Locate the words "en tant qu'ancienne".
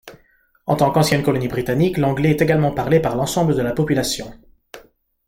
0.65-1.21